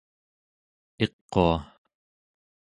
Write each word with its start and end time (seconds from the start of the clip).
iqua 1.05 1.55